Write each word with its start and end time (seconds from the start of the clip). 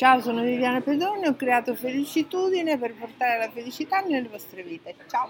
Ciao, 0.00 0.18
sono 0.22 0.40
Viviana 0.40 0.80
Pedone, 0.80 1.28
ho 1.28 1.36
creato 1.36 1.74
Felicitudine 1.74 2.78
per 2.78 2.94
portare 2.94 3.36
la 3.36 3.50
felicità 3.50 4.00
nelle 4.00 4.28
vostre 4.28 4.62
vite. 4.62 4.94
Ciao! 5.06 5.28